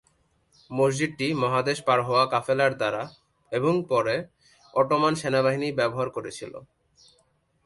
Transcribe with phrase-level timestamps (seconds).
[0.71, 3.03] মসজিদটি মহাদেশ পার হওয়া কাফেলার দ্বারা
[3.51, 4.15] এবং পরে
[4.73, 6.53] অটোমান সেনাবাহিনী ব্যবহার করেছিল।